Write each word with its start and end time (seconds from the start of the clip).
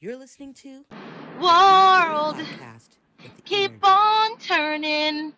You're 0.00 0.16
listening 0.16 0.54
to 0.54 0.86
World, 1.36 2.36
podcast 2.36 2.96
keep 3.44 3.72
energy. 3.72 3.80
on 3.82 4.38
turning. 4.38 5.34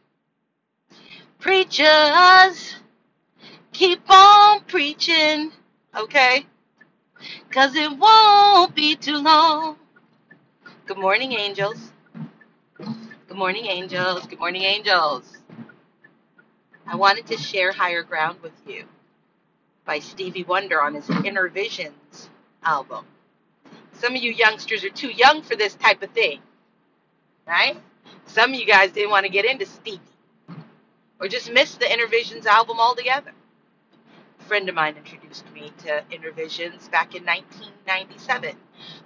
Preachers, 1.41 2.77
keep 3.73 4.09
on 4.09 4.61
preaching. 4.65 5.51
Okay? 5.97 6.47
Cause 7.51 7.75
it 7.75 7.91
won't 7.99 8.75
be 8.77 8.95
too 8.95 9.17
long. 9.17 9.77
Good 10.87 10.99
morning, 10.99 11.33
angels. 11.33 11.93
Good 12.79 13.37
morning, 13.37 13.67
angels. 13.67 14.27
Good 14.27 14.39
morning, 14.39 14.63
angels. 14.63 15.39
I 16.87 16.95
wanted 16.95 17.27
to 17.27 17.37
share 17.37 17.73
Higher 17.73 18.05
Ground 18.05 18.39
with 18.43 18.53
you 18.67 18.85
by 19.85 19.99
Stevie 19.99 20.45
Wonder 20.45 20.81
on 20.81 20.95
his 20.95 21.07
Innervisions 21.07 22.29
album. 22.63 23.05
Some 24.03 24.17
of 24.17 24.23
you 24.25 24.33
youngsters 24.33 24.83
are 24.83 24.91
too 24.91 25.13
young 25.13 25.43
for 25.43 25.55
this 25.55 25.77
type 25.77 26.03
of 26.03 26.11
thing, 26.11 26.41
right? 27.47 27.77
Some 28.27 28.53
of 28.53 28.59
you 28.59 28.67
guys 28.67 28.91
didn't 28.91 29.11
want 29.11 29.27
to 29.27 29.31
get 29.31 29.45
into 29.45 29.65
Stevie 29.65 30.01
or 31.21 31.29
just 31.29 31.53
missed 31.53 31.79
the 31.79 31.87
Innervisions 31.87 32.47
album 32.47 32.81
altogether. 32.81 33.31
A 34.41 34.43
friend 34.43 34.69
of 34.69 34.75
mine 34.75 34.97
introduced 34.97 35.45
me 35.53 35.73
to 35.85 36.03
Innervisions 36.11 36.91
back 36.91 37.15
in 37.15 37.25
1997, 37.25 38.57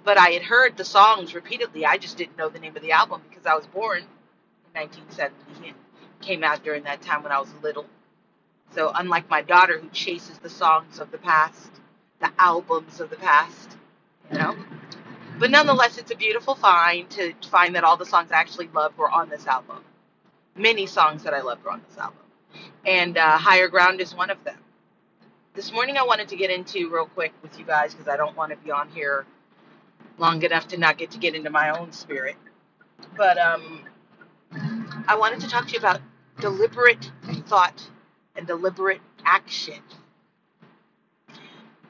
but 0.03 0.17
I 0.17 0.31
had 0.31 0.41
heard 0.41 0.75
the 0.77 0.83
songs 0.83 1.35
repeatedly. 1.35 1.85
I 1.85 1.97
just 1.97 2.17
didn't 2.17 2.35
know 2.35 2.49
the 2.49 2.57
name 2.57 2.75
of 2.75 2.81
the 2.81 2.93
album 2.93 3.21
because 3.29 3.45
I 3.45 3.53
was 3.53 3.67
born 3.67 3.99
in 3.99 4.81
1970 4.81 5.67
and 5.67 5.77
came 6.21 6.43
out 6.43 6.63
during 6.63 6.81
that 6.85 7.03
time 7.03 7.21
when 7.21 7.31
I 7.31 7.39
was 7.39 7.53
little. 7.61 7.85
So, 8.71 8.91
unlike 8.95 9.29
my 9.29 9.43
daughter 9.43 9.77
who 9.77 9.89
chases 9.89 10.39
the 10.39 10.49
songs 10.49 10.97
of 10.97 11.11
the 11.11 11.19
past, 11.19 11.69
the 12.19 12.31
albums 12.39 12.99
of 12.99 13.11
the 13.11 13.17
past, 13.17 13.77
you 14.31 14.39
know. 14.39 14.57
But 15.39 15.51
nonetheless, 15.51 15.97
it's 15.97 16.11
a 16.11 16.15
beautiful 16.15 16.55
find 16.55 17.09
to 17.11 17.33
find 17.49 17.75
that 17.75 17.83
all 17.83 17.97
the 17.97 18.05
songs 18.05 18.31
I 18.31 18.37
actually 18.37 18.69
loved 18.73 18.97
were 18.97 19.09
on 19.09 19.29
this 19.29 19.45
album. 19.47 19.83
Many 20.55 20.87
songs 20.87 21.23
that 21.23 21.33
I 21.33 21.41
loved 21.41 21.63
were 21.63 21.71
on 21.71 21.81
this 21.87 21.97
album. 21.97 22.19
And 22.85 23.17
uh, 23.17 23.37
Higher 23.37 23.67
Ground 23.67 24.01
is 24.01 24.15
one 24.15 24.29
of 24.31 24.43
them. 24.43 24.57
This 25.53 25.71
morning, 25.71 25.97
I 25.97 26.03
wanted 26.03 26.27
to 26.29 26.35
get 26.35 26.49
into 26.49 26.89
real 26.89 27.05
quick 27.07 27.33
with 27.41 27.57
you 27.59 27.65
guys 27.65 27.93
because 27.93 28.07
I 28.07 28.17
don't 28.17 28.35
want 28.35 28.51
to 28.51 28.57
be 28.57 28.71
on 28.71 28.89
here 28.89 29.25
long 30.17 30.41
enough 30.43 30.67
to 30.69 30.77
not 30.77 30.97
get 30.97 31.11
to 31.11 31.19
get 31.19 31.35
into 31.35 31.49
my 31.49 31.69
own 31.77 31.91
spirit. 31.91 32.35
But 33.15 33.37
um, 33.37 33.81
I 35.07 35.15
wanted 35.17 35.39
to 35.41 35.47
talk 35.47 35.67
to 35.67 35.73
you 35.73 35.79
about 35.79 36.01
deliberate 36.39 37.11
thought 37.47 37.89
and 38.35 38.47
deliberate 38.47 39.01
action. 39.25 39.81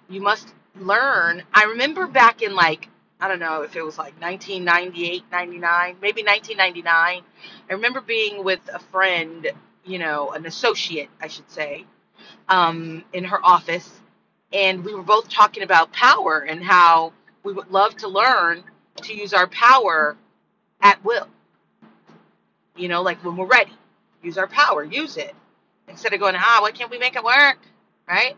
You 0.10 0.22
must 0.22 0.54
learn. 0.80 1.44
I 1.54 1.66
remember 1.66 2.08
back 2.08 2.42
in 2.42 2.56
like, 2.56 2.90
I 3.20 3.28
don't 3.28 3.40
know 3.40 3.64
if 3.64 3.76
it 3.76 3.82
was 3.82 3.98
like 3.98 4.20
1998, 4.22 5.24
99, 5.32 5.96
maybe 6.02 6.24
1999. 6.24 7.24
I 7.70 7.74
remember 7.74 8.02
being 8.02 8.44
with 8.44 8.60
a 8.72 8.80
friend, 8.80 9.48
you 9.86 9.98
know, 9.98 10.32
an 10.32 10.46
associate, 10.46 11.10
I 11.22 11.28
should 11.28 11.50
say, 11.50 11.86
um, 12.48 13.04
in 13.14 13.24
her 13.24 13.44
office. 13.44 13.90
And 14.54 14.86
we 14.86 14.94
were 14.94 15.04
both 15.04 15.30
talking 15.30 15.64
about 15.64 15.92
power 15.92 16.40
and 16.40 16.64
how 16.64 17.14
we 17.44 17.54
would 17.54 17.72
love 17.72 17.96
to 17.98 18.08
learn 18.08 18.64
to 19.04 19.14
use 19.14 19.34
our 19.34 19.48
power 19.48 20.16
at 20.82 21.04
will. 21.04 21.28
You 22.76 22.88
know, 22.88 23.02
like 23.02 23.24
when 23.26 23.36
we're 23.36 23.48
ready, 23.48 23.74
use 24.22 24.38
our 24.38 24.48
power, 24.48 24.84
use 24.84 25.18
it. 25.18 25.34
Instead 25.88 26.14
of 26.14 26.20
going, 26.20 26.36
ah, 26.38 26.60
why 26.62 26.72
can't 26.72 26.92
we 26.92 27.00
make 27.00 27.16
it 27.16 27.24
work? 27.24 27.58
Right? 28.08 28.36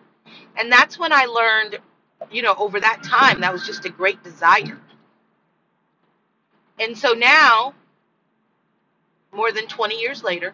And 0.57 0.71
that's 0.71 0.97
when 0.97 1.11
I 1.11 1.25
learned, 1.25 1.79
you 2.31 2.41
know, 2.41 2.55
over 2.57 2.79
that 2.79 3.03
time, 3.03 3.41
that 3.41 3.53
was 3.53 3.65
just 3.65 3.85
a 3.85 3.89
great 3.89 4.23
desire. 4.23 4.79
And 6.79 6.97
so 6.97 7.13
now, 7.13 7.73
more 9.33 9.51
than 9.51 9.67
20 9.67 9.99
years 9.99 10.23
later, 10.23 10.53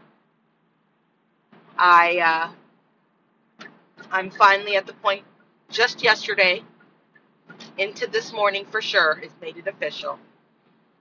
I, 1.77 2.19
uh, 2.19 3.66
I'm 4.12 4.29
finally 4.31 4.75
at 4.75 4.88
the 4.88 4.94
point 4.94 5.23
just 5.69 6.03
yesterday, 6.03 6.63
into 7.78 8.07
this 8.07 8.34
morning 8.34 8.66
for 8.66 8.81
sure, 8.81 9.16
has 9.16 9.31
made 9.41 9.57
it 9.57 9.67
official, 9.67 10.19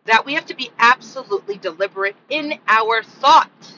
that 0.06 0.24
we 0.26 0.34
have 0.34 0.46
to 0.46 0.56
be 0.56 0.70
absolutely 0.78 1.58
deliberate 1.58 2.16
in 2.30 2.54
our 2.68 3.02
thought 3.02 3.72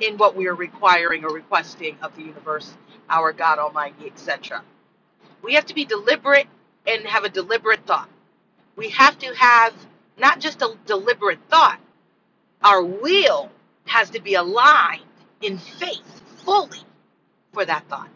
in 0.00 0.16
what 0.18 0.36
we 0.36 0.48
are 0.48 0.54
requiring 0.54 1.24
or 1.24 1.32
requesting 1.32 1.96
of 2.02 2.14
the 2.16 2.22
universe, 2.22 2.74
our 3.10 3.32
God 3.32 3.58
Almighty, 3.58 4.06
etc. 4.06 4.62
We 5.42 5.54
have 5.54 5.66
to 5.66 5.74
be 5.74 5.84
deliberate 5.84 6.46
and 6.86 7.06
have 7.06 7.24
a 7.24 7.28
deliberate 7.28 7.84
thought. 7.86 8.08
We 8.76 8.90
have 8.90 9.18
to 9.20 9.34
have 9.34 9.74
not 10.18 10.40
just 10.40 10.62
a 10.62 10.76
deliberate 10.86 11.40
thought, 11.48 11.80
our 12.62 12.82
will 12.82 13.50
has 13.84 14.10
to 14.10 14.20
be 14.20 14.34
aligned 14.34 15.02
in 15.40 15.58
faith 15.58 16.22
fully 16.44 16.80
for 17.52 17.64
that 17.64 17.88
thought. 17.88 18.08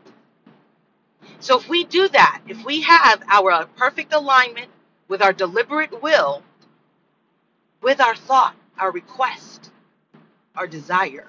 So 1.41 1.59
if 1.59 1.69
we 1.69 1.85
do 1.85 2.09
that, 2.09 2.43
if 2.49 2.65
we 2.65 2.83
have 2.83 3.23
our 3.29 3.67
perfect 3.77 4.13
alignment 4.15 4.69
with 5.09 5.23
our 5.23 5.33
deliberate 5.33 6.03
will, 6.03 6.43
with 7.83 8.01
our 8.01 8.17
thought, 8.17 8.55
our 8.79 8.91
request, 8.91 9.71
our 10.57 10.67
desire, 10.67 11.29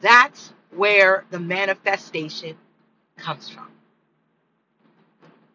that's 0.00 0.52
where 0.76 1.24
the 1.30 1.38
manifestation 1.38 2.56
comes 3.16 3.48
from. 3.48 3.68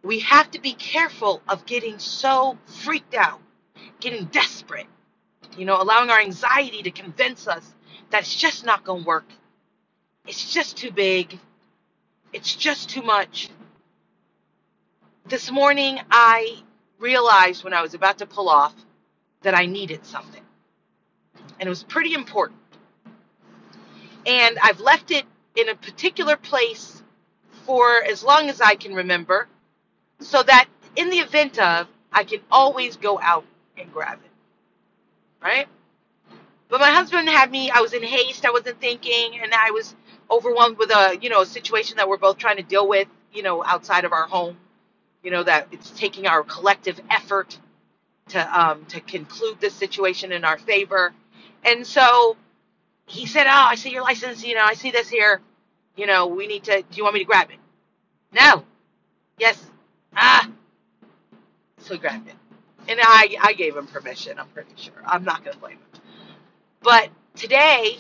We 0.06 0.20
have 0.20 0.52
to 0.52 0.62
be 0.62 0.74
careful 0.74 1.42
of 1.50 1.66
getting 1.66 1.98
so 1.98 2.60
freaked 2.68 3.16
out, 3.16 3.42
getting 4.00 4.26
desperate, 4.26 4.86
you 5.58 5.66
know, 5.66 5.82
allowing 5.82 6.12
our 6.12 6.20
anxiety 6.20 6.84
to 6.84 6.92
convince 6.92 7.48
us 7.48 7.74
that 8.12 8.22
it's 8.22 8.36
just 8.36 8.64
not 8.64 8.84
going 8.84 9.02
to 9.02 9.08
work. 9.08 9.26
It's 10.28 10.54
just 10.54 10.78
too 10.78 10.92
big. 10.92 11.40
It's 12.34 12.56
just 12.56 12.88
too 12.88 13.02
much. 13.02 13.50
This 15.26 15.50
morning, 15.50 16.00
I 16.12 16.60
realized 17.00 17.64
when 17.64 17.74
I 17.74 17.82
was 17.82 17.96
about 17.96 18.20
to 18.20 18.28
pull 18.28 18.48
off 18.48 18.76
that 19.42 19.56
I 19.56 19.66
needed 19.66 20.06
something. 20.06 20.44
And 21.60 21.66
it 21.66 21.70
was 21.70 21.82
pretty 21.82 22.14
important. 22.14 22.60
And 24.28 24.60
I've 24.62 24.80
left 24.80 25.10
it 25.10 25.26
in 25.56 25.68
a 25.70 25.76
particular 25.76 26.36
place 26.38 27.02
for 27.66 28.04
as 28.04 28.24
long 28.24 28.50
as 28.50 28.62
I 28.62 28.76
can 28.76 28.94
remember 28.94 29.48
so 30.20 30.44
that 30.44 30.68
in 30.96 31.10
the 31.10 31.18
event 31.18 31.60
of, 31.60 31.88
I 32.12 32.24
can 32.24 32.42
always 32.52 32.98
go 32.98 33.20
out 33.22 33.46
and 33.78 33.92
grab 33.94 34.20
it. 34.24 34.32
Right? 35.46 35.68
But 36.70 36.80
my 36.82 36.92
husband 36.92 37.30
had 37.30 37.52
me, 37.52 37.70
I 37.72 37.82
was 37.82 37.94
in 37.94 38.04
haste, 38.04 38.46
I 38.46 38.52
wasn't 38.52 38.82
thinking, 38.82 39.40
and 39.42 39.54
I 39.54 39.72
was 39.72 39.96
overwhelmed 40.32 40.78
with 40.78 40.92
a, 40.92 41.18
you 41.22 41.30
know, 41.30 41.42
a 41.42 41.46
situation 41.46 41.98
that 41.98 42.10
we're 42.10 42.18
both 42.18 42.38
trying 42.38 42.58
to 42.58 42.64
deal 42.64 42.88
with, 42.88 43.08
you 43.34 43.44
know, 43.44 43.64
outside 43.64 44.06
of 44.06 44.14
our 44.14 44.28
home. 44.28 44.58
You 45.24 45.32
know, 45.32 45.44
that 45.44 45.68
it's 45.72 45.92
taking 45.92 46.28
our 46.28 46.44
collective 46.44 47.00
effort 47.12 47.60
to 48.30 48.60
um 48.62 48.86
to 48.88 49.02
conclude 49.02 49.60
this 49.62 49.74
situation 49.74 50.32
in 50.32 50.46
our 50.46 50.58
favor. 50.58 51.14
And 51.66 51.86
so 51.86 52.38
he 53.08 53.26
said, 53.28 53.48
Oh, 53.48 53.68
I 53.70 53.76
see 53.76 53.92
your 53.92 54.04
license, 54.04 54.46
you 54.46 54.56
know, 54.56 54.64
I 54.66 54.76
see 54.76 54.92
this 54.92 55.10
here. 55.10 55.42
You 55.98 56.08
know, 56.08 56.28
we 56.28 56.48
need 56.48 56.66
to 56.66 56.82
do 56.82 56.98
you 56.98 57.04
want 57.04 57.16
me 57.16 57.22
to 57.22 57.26
grab 57.28 57.50
it? 57.52 57.58
No. 58.34 58.64
Yes. 59.40 59.66
Ah. 60.16 60.50
So 61.80 61.96
he 61.96 62.00
grabbed 62.00 62.30
it. 62.30 62.36
And 62.90 63.00
I 63.02 63.36
I 63.42 63.54
gave 63.54 63.78
him 63.78 63.88
permission, 63.88 64.40
I'm 64.40 64.50
pretty 64.50 64.74
sure. 64.78 64.94
I'm 65.06 65.24
not 65.24 65.46
gonna 65.46 65.58
blame 65.58 65.74
him. 65.80 66.02
But 66.84 67.10
today 67.36 67.98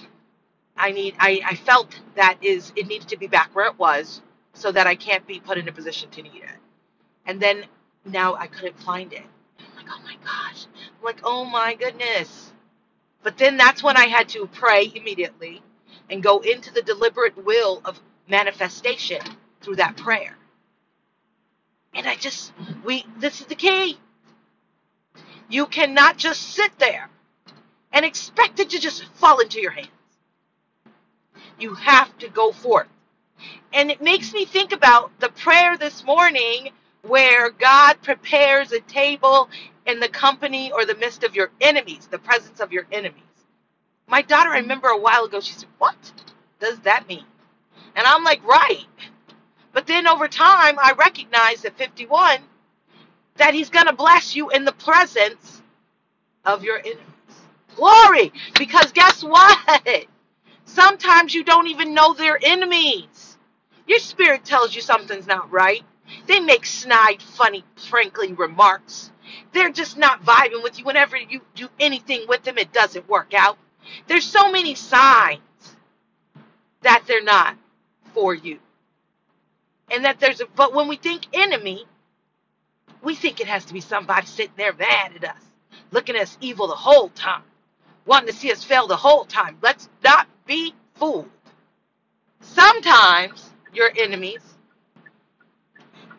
I 0.77 0.91
need 0.91 1.15
I, 1.19 1.41
I 1.45 1.55
felt 1.55 1.99
that 2.15 2.37
is 2.41 2.73
it 2.77 2.87
needed 2.87 3.09
to 3.09 3.17
be 3.17 3.27
back 3.27 3.55
where 3.55 3.67
it 3.67 3.79
was 3.79 4.21
so 4.53 4.71
that 4.73 4.87
I 4.87 4.95
can't 4.95 5.27
be 5.27 5.39
put 5.39 5.57
in 5.57 5.67
a 5.69 5.73
position 5.73 6.09
to 6.11 6.23
need 6.23 6.35
it. 6.43 6.59
And 7.25 7.41
then 7.41 7.65
now 8.05 8.35
I 8.35 8.47
couldn't 8.47 8.79
find 8.81 9.13
it. 9.13 9.23
I'm 9.59 9.75
like, 9.77 9.87
oh 9.89 10.01
my 10.03 10.15
gosh. 10.25 10.65
I'm 10.99 11.05
like, 11.05 11.21
oh 11.23 11.45
my 11.45 11.75
goodness. 11.75 12.51
But 13.23 13.37
then 13.37 13.57
that's 13.57 13.83
when 13.83 13.97
I 13.97 14.07
had 14.07 14.29
to 14.29 14.47
pray 14.47 14.91
immediately 14.95 15.61
and 16.09 16.23
go 16.23 16.39
into 16.39 16.73
the 16.73 16.81
deliberate 16.83 17.43
will 17.45 17.81
of 17.85 17.99
manifestation 18.29 19.21
through 19.61 19.77
that 19.77 19.97
prayer. 19.97 20.35
And 21.95 22.07
I 22.07 22.15
just 22.15 22.53
we 22.85 23.05
this 23.19 23.41
is 23.41 23.47
the 23.47 23.55
key. 23.55 23.97
You 25.49 25.67
cannot 25.67 26.17
just 26.17 26.41
sit 26.41 26.77
there 26.79 27.09
and 27.93 28.05
expect 28.05 28.59
it 28.59 28.71
to 28.71 28.79
just 28.79 29.05
fall 29.15 29.39
into 29.39 29.61
your 29.61 29.71
hands. 29.71 29.89
You 31.59 31.73
have 31.75 32.17
to 32.19 32.29
go 32.29 32.51
forth. 32.51 32.87
And 33.73 33.91
it 33.91 34.01
makes 34.01 34.33
me 34.33 34.45
think 34.45 34.71
about 34.71 35.11
the 35.19 35.29
prayer 35.29 35.77
this 35.77 36.03
morning 36.03 36.69
where 37.03 37.51
God 37.51 38.01
prepares 38.01 38.71
a 38.71 38.79
table 38.81 39.49
in 39.85 39.99
the 39.99 40.09
company 40.09 40.71
or 40.71 40.85
the 40.85 40.95
midst 40.95 41.23
of 41.23 41.35
your 41.35 41.51
enemies, 41.61 42.07
the 42.09 42.19
presence 42.19 42.59
of 42.59 42.71
your 42.71 42.87
enemies. 42.91 43.21
My 44.07 44.21
daughter, 44.21 44.51
I 44.51 44.59
remember 44.59 44.89
a 44.89 44.99
while 44.99 45.25
ago, 45.25 45.39
she 45.39 45.53
said, 45.53 45.69
What 45.77 45.95
does 46.59 46.79
that 46.81 47.07
mean? 47.07 47.25
And 47.95 48.07
I'm 48.07 48.23
like, 48.23 48.45
Right. 48.45 48.85
But 49.75 49.87
then 49.87 50.07
over 50.07 50.29
time, 50.29 50.79
I 50.79 50.93
recognized 50.97 51.65
at 51.65 51.77
51, 51.77 52.39
that 53.35 53.53
He's 53.53 53.69
going 53.69 53.87
to 53.87 53.93
bless 53.93 54.35
you 54.35 54.49
in 54.51 54.65
the 54.65 54.71
presence 54.71 55.61
of 56.45 56.63
your 56.63 56.79
enemies. 56.79 57.03
Glory! 57.75 58.31
Because 58.57 58.93
guess 58.93 59.23
what? 59.23 60.07
Sometimes 60.65 61.35
you 61.35 61.43
don't 61.43 61.67
even 61.67 61.93
know 61.93 62.13
they're 62.13 62.39
enemies. 62.41 63.37
Your 63.87 63.99
spirit 63.99 64.45
tells 64.45 64.75
you 64.75 64.81
something's 64.81 65.27
not 65.27 65.51
right. 65.51 65.83
They 66.27 66.39
make 66.39 66.65
snide, 66.65 67.21
funny, 67.21 67.65
frankly 67.75 68.33
remarks. 68.33 69.11
They're 69.53 69.71
just 69.71 69.97
not 69.97 70.23
vibing 70.23 70.63
with 70.63 70.79
you. 70.79 70.85
Whenever 70.85 71.17
you 71.17 71.41
do 71.55 71.67
anything 71.81 72.25
with 72.29 72.43
them, 72.43 72.57
it 72.57 72.73
doesn't 72.73 73.09
work 73.09 73.33
out. 73.35 73.57
There's 74.07 74.25
so 74.25 74.51
many 74.51 74.75
signs 74.75 75.41
that 76.83 77.03
they're 77.07 77.23
not 77.23 77.57
for 78.13 78.33
you. 78.33 78.59
And 79.91 80.05
that 80.05 80.19
there's 80.19 80.41
a, 80.41 80.45
but 80.55 80.73
when 80.73 80.87
we 80.87 80.97
think 80.97 81.23
enemy, 81.33 81.85
we 83.03 83.15
think 83.15 83.39
it 83.41 83.47
has 83.47 83.65
to 83.65 83.73
be 83.73 83.81
somebody 83.81 84.25
sitting 84.27 84.53
there 84.57 84.73
mad 84.73 85.13
at 85.17 85.23
us, 85.25 85.43
looking 85.91 86.15
at 86.15 86.23
us 86.23 86.37
evil 86.41 86.67
the 86.67 86.75
whole 86.75 87.09
time, 87.09 87.43
wanting 88.05 88.27
to 88.27 88.33
see 88.33 88.51
us 88.51 88.63
fail 88.63 88.87
the 88.87 88.95
whole 88.97 89.25
time. 89.25 89.57
Let's 89.61 89.89
not 90.03 90.27
be 90.45 90.73
fooled. 90.95 91.29
Sometimes 92.41 93.51
your 93.73 93.91
enemies 93.97 94.41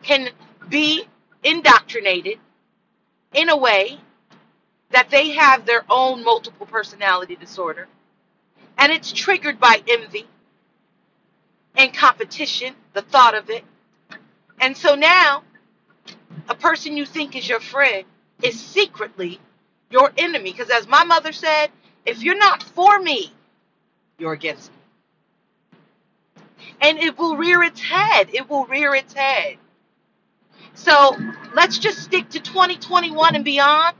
can 0.02 0.30
be 0.68 1.04
indoctrinated 1.44 2.38
in 3.34 3.50
a 3.50 3.56
way 3.56 3.98
that 4.90 5.10
they 5.10 5.30
have 5.30 5.66
their 5.66 5.84
own 5.90 6.24
multiple 6.24 6.66
personality 6.66 7.36
disorder 7.36 7.88
and 8.78 8.92
it's 8.92 9.12
triggered 9.12 9.60
by 9.60 9.82
envy 9.88 10.26
and 11.76 11.92
competition, 11.92 12.74
the 12.94 13.02
thought 13.02 13.34
of 13.34 13.50
it. 13.50 13.64
And 14.60 14.76
so 14.76 14.94
now, 14.94 15.42
a 16.48 16.54
person 16.54 16.96
you 16.96 17.04
think 17.04 17.36
is 17.36 17.48
your 17.48 17.60
friend 17.60 18.04
is 18.42 18.58
secretly 18.58 19.40
your 19.90 20.12
enemy. 20.16 20.52
Because 20.52 20.70
as 20.70 20.88
my 20.88 21.04
mother 21.04 21.32
said, 21.32 21.68
if 22.04 22.22
you're 22.22 22.38
not 22.38 22.62
for 22.62 22.98
me, 22.98 23.32
you're 24.18 24.32
against 24.32 24.70
me. 24.70 26.42
And 26.80 26.98
it 26.98 27.18
will 27.18 27.36
rear 27.36 27.62
its 27.62 27.80
head. 27.80 28.28
It 28.32 28.48
will 28.48 28.66
rear 28.66 28.94
its 28.94 29.12
head. 29.14 29.56
So 30.74 31.16
let's 31.54 31.78
just 31.78 32.02
stick 32.02 32.28
to 32.30 32.40
2021 32.40 33.34
and 33.34 33.44
beyond. 33.44 33.96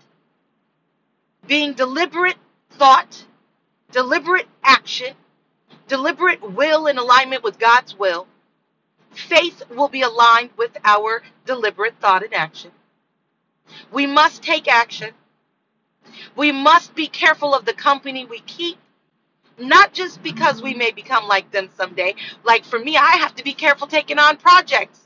Being 1.46 1.74
deliberate 1.74 2.36
thought, 2.70 3.24
deliberate 3.92 4.48
action, 4.62 5.14
deliberate 5.88 6.42
will 6.52 6.88
in 6.88 6.98
alignment 6.98 7.44
with 7.44 7.58
God's 7.58 7.98
will. 7.98 8.26
Faith 9.12 9.62
will 9.70 9.88
be 9.88 10.02
aligned 10.02 10.50
with 10.58 10.76
our 10.84 11.22
deliberate 11.46 11.96
thought 12.00 12.24
and 12.24 12.34
action. 12.34 12.72
We 13.92 14.06
must 14.06 14.42
take 14.42 14.68
action. 14.68 15.12
We 16.36 16.52
must 16.52 16.94
be 16.94 17.08
careful 17.08 17.54
of 17.54 17.64
the 17.66 17.74
company 17.74 18.26
we 18.26 18.40
keep, 18.40 18.78
not 19.58 19.94
just 19.94 20.22
because 20.22 20.62
we 20.62 20.74
may 20.74 20.92
become 20.92 21.28
like 21.28 21.50
them 21.52 21.70
someday. 21.76 22.14
Like 22.44 22.64
for 22.64 22.78
me, 22.78 22.96
I 22.96 23.18
have 23.18 23.34
to 23.36 23.44
be 23.44 23.54
careful 23.54 23.86
taking 23.88 24.18
on 24.18 24.38
projects. 24.38 25.00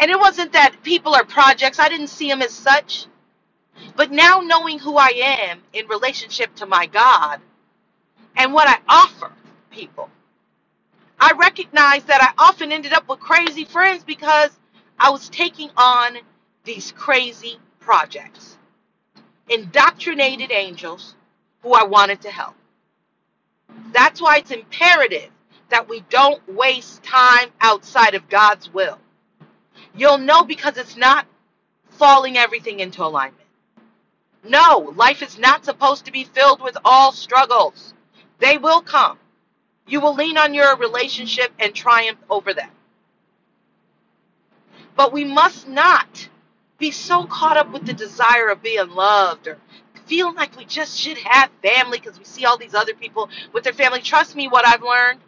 And 0.00 0.10
it 0.10 0.18
wasn't 0.20 0.52
that 0.54 0.76
people 0.82 1.14
are 1.14 1.24
projects, 1.24 1.78
I 1.80 1.88
didn't 1.88 2.08
see 2.08 2.28
them 2.28 2.42
as 2.42 2.52
such. 2.52 3.06
But 3.96 4.12
now 4.12 4.40
knowing 4.44 4.78
who 4.80 4.96
I 4.96 5.12
am 5.16 5.60
in 5.74 5.88
relationship 5.88 6.54
to 6.56 6.66
my 6.66 6.86
God 6.86 7.40
and 8.36 8.52
what 8.54 8.68
I 8.68 8.78
offer 8.88 9.32
people, 9.70 10.10
I 11.20 11.32
recognize 11.38 12.04
that 12.04 12.22
I 12.22 12.42
often 12.42 12.72
ended 12.72 12.92
up 12.92 13.08
with 13.08 13.18
crazy 13.20 13.64
friends 13.64 14.04
because 14.04 14.50
I 14.98 15.10
was 15.10 15.28
taking 15.28 15.70
on 15.76 16.18
these 16.64 16.92
crazy 16.92 17.58
projects. 17.80 18.56
Indoctrinated 19.48 20.52
angels 20.52 21.14
who 21.62 21.72
I 21.72 21.84
wanted 21.84 22.20
to 22.22 22.30
help. 22.30 22.54
That's 23.92 24.20
why 24.20 24.38
it's 24.38 24.50
imperative 24.50 25.30
that 25.70 25.88
we 25.88 26.00
don't 26.08 26.40
waste 26.54 27.02
time 27.02 27.50
outside 27.60 28.14
of 28.14 28.28
God's 28.28 28.72
will. 28.72 28.98
You'll 29.96 30.18
know 30.18 30.44
because 30.44 30.76
it's 30.76 30.96
not 30.96 31.26
falling 31.90 32.36
everything 32.36 32.80
into 32.80 33.04
alignment. 33.04 33.44
No, 34.44 34.92
life 34.94 35.22
is 35.22 35.38
not 35.38 35.64
supposed 35.64 36.04
to 36.04 36.12
be 36.12 36.24
filled 36.24 36.62
with 36.62 36.76
all 36.84 37.12
struggles. 37.12 37.92
They 38.38 38.56
will 38.56 38.80
come. 38.80 39.18
You 39.88 40.00
will 40.00 40.14
lean 40.14 40.38
on 40.38 40.54
your 40.54 40.76
relationship 40.76 41.52
and 41.58 41.74
triumph 41.74 42.18
over 42.30 42.54
them. 42.54 42.70
But 44.96 45.12
we 45.12 45.24
must 45.24 45.68
not 45.68 46.28
be 46.78 46.90
so 46.90 47.24
caught 47.26 47.56
up 47.56 47.72
with 47.72 47.86
the 47.86 47.92
desire 47.92 48.48
of 48.48 48.62
being 48.62 48.90
loved 48.90 49.48
or 49.48 49.58
feeling 50.06 50.36
like 50.36 50.56
we 50.56 50.64
just 50.64 50.98
should 50.98 51.18
have 51.18 51.50
family 51.62 51.98
because 51.98 52.18
we 52.18 52.24
see 52.24 52.44
all 52.44 52.58
these 52.58 52.74
other 52.74 52.94
people 52.94 53.28
with 53.52 53.64
their 53.64 53.72
family. 53.72 54.00
Trust 54.00 54.36
me, 54.36 54.48
what 54.48 54.66
I've 54.66 54.82
learned 54.82 55.20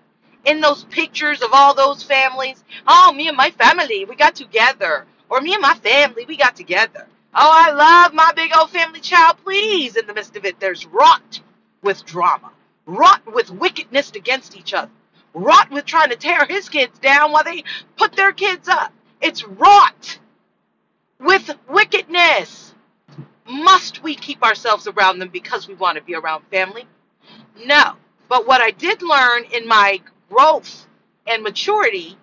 in 0.45 0.61
those 0.61 0.85
pictures 0.85 1.43
of 1.43 1.51
all 1.53 1.75
those 1.75 2.03
families. 2.03 2.65
Oh, 2.87 3.13
me 3.15 3.29
and 3.29 3.37
my 3.37 3.51
family, 3.51 4.05
we 4.05 4.17
got 4.17 4.35
together. 4.35 5.07
Or 5.29 5.41
me 5.41 5.55
and 5.55 5.63
my 5.63 5.75
family, 5.75 6.25
we 6.27 6.37
got 6.37 6.57
together. 6.57 7.07
Oh, 7.35 7.51
I 7.53 7.73
love 7.73 8.15
my 8.15 8.33
big 8.35 8.53
old 8.57 8.71
family 8.71 9.01
child. 9.01 9.37
Please, 9.45 9.97
in 9.97 10.07
the 10.07 10.15
midst 10.15 10.37
of 10.37 10.45
it, 10.45 10.59
there's 10.61 10.87
rot 10.87 11.41
with 11.83 12.05
drama, 12.05 12.51
wrought 12.87 13.23
with 13.33 13.51
wickedness 13.51 14.13
against 14.15 14.57
each 14.57 14.75
other, 14.75 14.91
wrought 15.35 15.71
with 15.71 15.85
trying 15.85 16.11
to 16.11 16.17
tear 16.17 16.47
his 16.47 16.69
kids 16.69 16.99
down 16.99 17.33
while 17.33 17.45
they 17.45 17.65
put 17.97 18.13
their 18.13 18.33
kids 18.33 18.69
up. 18.69 18.93
It's 19.21 19.45
wrought 19.45 20.19
with 21.21 21.51
wickedness. 21.69 22.75
Must 23.47 24.03
we 24.03 24.15
keep 24.15 24.43
ourselves 24.43 24.87
around 24.87 25.19
them 25.19 25.29
because 25.29 25.69
we 25.69 25.75
want 25.75 25.97
to 25.99 26.05
be 26.05 26.15
around 26.15 26.45
family? 26.51 26.87
No. 27.65 27.97
But 28.29 28.47
what 28.47 28.61
I 28.61 28.71
did 28.71 29.03
learn 29.03 29.45
in 29.53 29.67
my 29.67 30.01
growth 30.31 30.87
and 31.27 31.43
maturity 31.43 32.17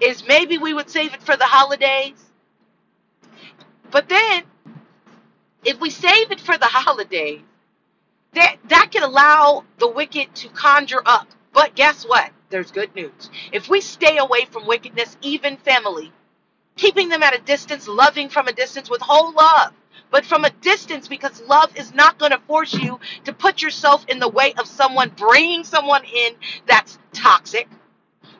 is 0.00 0.26
maybe 0.26 0.58
we 0.58 0.74
would 0.74 0.88
save 0.88 1.14
it 1.14 1.22
for 1.22 1.36
the 1.36 1.44
holidays. 1.44 2.24
But 3.90 4.08
then, 4.08 4.44
if 5.64 5.80
we 5.80 5.90
save 5.90 6.30
it 6.30 6.40
for 6.40 6.56
the 6.56 6.66
holidays, 6.66 7.40
that, 8.34 8.56
that 8.68 8.88
can 8.92 9.02
allow 9.02 9.64
the 9.78 9.88
wicked 9.88 10.34
to 10.36 10.48
conjure 10.50 11.02
up. 11.04 11.28
But 11.52 11.74
guess 11.74 12.04
what? 12.04 12.30
There's 12.50 12.70
good 12.70 12.94
news. 12.94 13.30
If 13.52 13.68
we 13.68 13.80
stay 13.80 14.18
away 14.18 14.46
from 14.50 14.66
wickedness, 14.66 15.16
even 15.22 15.56
family, 15.58 16.12
keeping 16.76 17.08
them 17.08 17.22
at 17.22 17.34
a 17.34 17.42
distance, 17.42 17.88
loving 17.88 18.28
from 18.28 18.48
a 18.48 18.52
distance 18.52 18.88
with 18.90 19.02
whole 19.02 19.32
love, 19.32 19.72
but 20.10 20.24
from 20.24 20.44
a 20.44 20.50
distance 20.50 21.08
because 21.08 21.42
love 21.42 21.76
is 21.76 21.92
not 21.94 22.18
going 22.18 22.32
to 22.32 22.38
force 22.46 22.72
you 22.74 22.98
to 23.24 23.32
put 23.32 23.60
yourself 23.60 24.04
in 24.08 24.18
the 24.18 24.28
way 24.28 24.54
of 24.58 24.66
someone 24.66 25.10
bringing 25.16 25.64
someone 25.64 26.04
in 26.04 26.34
that's 26.66 26.98
toxic 27.12 27.68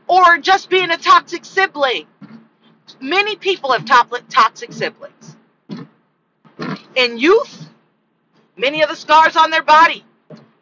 or 0.09 0.39
just 0.39 0.71
being 0.71 0.91
a 0.91 0.97
toxic 0.97 1.45
sibling. 1.45 2.07
Many 3.01 3.37
people 3.37 3.73
have 3.73 3.85
toxic 4.29 4.73
siblings. 4.73 5.37
In 6.97 7.19
youth, 7.19 7.68
many 8.59 8.83
of 8.83 8.89
the 8.89 8.97
scars 8.97 9.37
on 9.37 9.51
their 9.51 9.63
body 9.63 10.05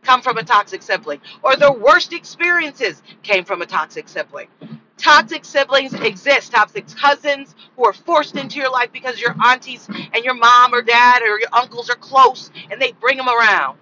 come 0.02 0.22
from 0.22 0.38
a 0.38 0.44
toxic 0.44 0.82
sibling, 0.82 1.20
or 1.42 1.56
their 1.56 1.72
worst 1.72 2.12
experiences 2.12 3.02
came 3.22 3.44
from 3.44 3.60
a 3.62 3.66
toxic 3.66 4.08
sibling. 4.08 4.48
Toxic 4.96 5.44
siblings 5.44 5.92
exist, 5.94 6.52
toxic 6.52 6.86
cousins 6.96 7.54
who 7.76 7.84
are 7.84 7.92
forced 7.92 8.36
into 8.36 8.58
your 8.58 8.70
life 8.70 8.90
because 8.92 9.20
your 9.20 9.34
aunties 9.44 9.88
and 9.88 10.24
your 10.24 10.34
mom 10.34 10.72
or 10.72 10.80
dad 10.80 11.22
or 11.22 11.38
your 11.38 11.48
uncles 11.52 11.90
are 11.90 11.96
close 11.96 12.50
and 12.70 12.80
they 12.80 12.92
bring 12.92 13.16
them 13.16 13.28
around. 13.28 13.78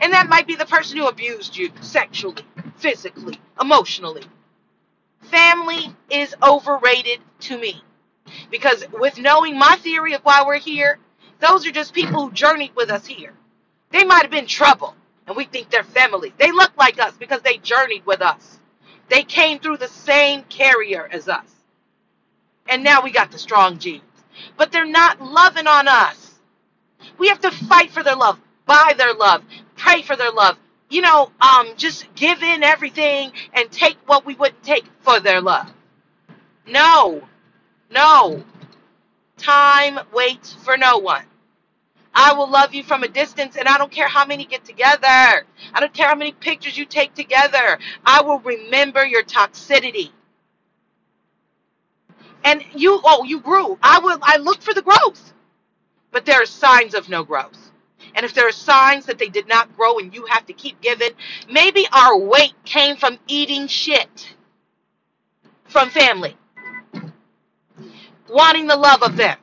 And 0.00 0.12
that 0.12 0.28
might 0.28 0.46
be 0.46 0.54
the 0.54 0.64
person 0.66 0.96
who 0.96 1.08
abused 1.08 1.56
you 1.56 1.70
sexually, 1.80 2.42
physically, 2.76 3.38
emotionally. 3.60 4.22
Family 5.22 5.94
is 6.10 6.34
overrated 6.42 7.20
to 7.40 7.58
me. 7.58 7.82
Because 8.50 8.84
with 8.92 9.18
knowing 9.18 9.58
my 9.58 9.76
theory 9.76 10.14
of 10.14 10.22
why 10.22 10.44
we're 10.46 10.58
here, 10.58 10.98
those 11.40 11.66
are 11.66 11.72
just 11.72 11.92
people 11.92 12.22
who 12.22 12.32
journeyed 12.32 12.74
with 12.74 12.90
us 12.90 13.06
here. 13.06 13.34
They 13.90 14.04
might 14.04 14.22
have 14.22 14.30
been 14.30 14.46
trouble, 14.46 14.94
and 15.26 15.36
we 15.36 15.44
think 15.44 15.70
they're 15.70 15.84
family. 15.84 16.34
They 16.38 16.52
look 16.52 16.72
like 16.78 17.00
us 17.00 17.14
because 17.18 17.42
they 17.42 17.58
journeyed 17.58 18.06
with 18.06 18.22
us. 18.22 18.58
They 19.08 19.22
came 19.24 19.58
through 19.58 19.78
the 19.78 19.88
same 19.88 20.42
carrier 20.44 21.08
as 21.12 21.28
us. 21.28 21.46
And 22.68 22.84
now 22.84 23.02
we 23.02 23.10
got 23.12 23.30
the 23.30 23.38
strong 23.38 23.78
genes. 23.78 24.02
But 24.56 24.72
they're 24.72 24.86
not 24.86 25.20
loving 25.22 25.66
on 25.66 25.88
us. 25.88 26.34
We 27.18 27.28
have 27.28 27.40
to 27.40 27.50
fight 27.50 27.90
for 27.90 28.02
their 28.02 28.16
love, 28.16 28.40
buy 28.66 28.94
their 28.96 29.14
love, 29.14 29.42
pray 29.76 30.02
for 30.02 30.16
their 30.16 30.32
love. 30.32 30.56
You 30.90 31.02
know, 31.02 31.30
um, 31.40 31.70
just 31.76 32.06
give 32.14 32.42
in 32.42 32.62
everything 32.62 33.32
and 33.54 33.70
take 33.70 33.96
what 34.06 34.26
we 34.26 34.34
wouldn't 34.34 34.62
take 34.62 34.84
for 35.00 35.20
their 35.20 35.40
love. 35.40 35.72
No, 36.66 37.22
no. 37.90 38.44
Time 39.36 40.00
waits 40.12 40.54
for 40.54 40.76
no 40.76 40.98
one. 40.98 41.24
I 42.14 42.32
will 42.34 42.48
love 42.48 42.74
you 42.74 42.84
from 42.84 43.02
a 43.02 43.08
distance, 43.08 43.56
and 43.56 43.68
I 43.68 43.78
don't 43.78 43.90
care 43.90 44.08
how 44.08 44.24
many 44.24 44.44
get 44.46 44.64
together. 44.64 45.06
I 45.06 45.80
don't 45.80 45.92
care 45.92 46.08
how 46.08 46.14
many 46.14 46.32
pictures 46.32 46.78
you 46.78 46.84
take 46.84 47.14
together. 47.14 47.78
I 48.04 48.22
will 48.22 48.38
remember 48.40 49.04
your 49.04 49.24
toxicity. 49.24 50.10
And 52.44 52.62
you, 52.74 53.00
oh, 53.04 53.24
you 53.24 53.40
grew. 53.40 53.78
I 53.82 53.98
will. 54.00 54.18
I 54.22 54.36
look 54.36 54.62
for 54.62 54.74
the 54.74 54.82
growth, 54.82 55.32
but 56.12 56.26
there 56.26 56.42
are 56.42 56.46
signs 56.46 56.94
of 56.94 57.08
no 57.08 57.24
growth. 57.24 57.72
And 58.14 58.24
if 58.24 58.34
there 58.34 58.46
are 58.46 58.52
signs 58.52 59.06
that 59.06 59.18
they 59.18 59.28
did 59.28 59.48
not 59.48 59.76
grow 59.76 59.98
and 59.98 60.14
you 60.14 60.26
have 60.26 60.46
to 60.46 60.52
keep 60.52 60.80
giving, 60.80 61.10
maybe 61.50 61.86
our 61.92 62.16
weight 62.16 62.54
came 62.64 62.96
from 62.96 63.18
eating 63.26 63.66
shit 63.66 64.34
from 65.64 65.90
family, 65.90 66.36
wanting 68.28 68.68
the 68.68 68.76
love 68.76 69.02
of 69.02 69.16
them. 69.16 69.38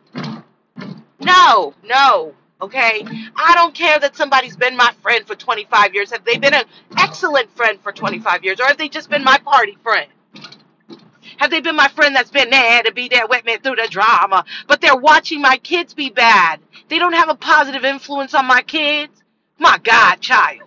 No, 1.20 1.74
no, 1.84 2.34
okay? 2.62 3.06
I 3.36 3.54
don't 3.56 3.74
care 3.74 4.00
that 4.00 4.16
somebody's 4.16 4.56
been 4.56 4.78
my 4.78 4.94
friend 5.02 5.26
for 5.26 5.36
25 5.36 5.94
years. 5.94 6.12
Have 6.12 6.26
they 6.26 6.38
been 6.38 6.54
an 6.54 6.66
excellent 6.98 7.56
friend 7.56 7.80
for 7.82 7.92
25 7.92 8.44
years? 8.44 8.60
Or 8.60 8.66
have 8.66 8.78
they 8.78 8.90
just 8.90 9.10
been 9.10 9.24
my 9.24 9.38
party 9.40 9.78
friend? 9.84 10.08
Have 11.38 11.52
they 11.52 11.62
been 11.62 11.76
my 11.76 11.88
friend 11.90 12.16
that's 12.16 12.32
been 12.32 12.50
there 12.50 12.84
to 12.84 12.94
be 12.94 13.08
there 13.10 13.28
with 13.28 13.46
me 13.46 13.58
through 13.58 13.76
the 13.78 13.88
drama? 13.90 14.46
But 14.68 14.82
they're 14.82 14.96
watching 14.96 15.42
my 15.42 15.58
kids 15.58 15.94
be 15.94 16.10
bad. 16.10 16.60
They 16.90 17.00
don't 17.00 17.14
have 17.14 17.30
a 17.30 17.36
positive 17.36 17.86
influence 17.86 18.34
on 18.34 18.46
my 18.46 18.62
kids. 18.62 19.24
My 19.58 19.78
God, 19.84 20.18
child. 20.22 20.62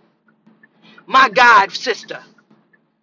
My 1.06 1.28
God, 1.28 1.72
sister. 1.72 2.20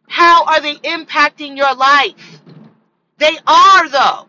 How 0.08 0.46
are 0.46 0.62
they 0.62 0.76
impacting 0.76 1.56
your 1.58 1.74
life? 1.76 2.40
They 3.18 3.38
are, 3.48 3.90
though. 3.90 4.28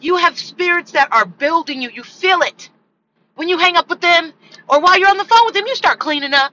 You 0.00 0.16
have 0.16 0.38
spirits 0.38 0.92
that 0.92 1.12
are 1.12 1.26
building 1.26 1.82
you. 1.82 1.90
You 1.90 2.02
feel 2.02 2.40
it. 2.42 2.70
When 3.40 3.48
you 3.48 3.56
hang 3.56 3.78
up 3.78 3.88
with 3.88 4.02
them, 4.02 4.34
or 4.68 4.82
while 4.82 4.98
you're 4.98 5.08
on 5.08 5.16
the 5.16 5.24
phone 5.24 5.46
with 5.46 5.54
them, 5.54 5.66
you 5.66 5.74
start 5.74 5.98
cleaning 5.98 6.34
up. 6.34 6.52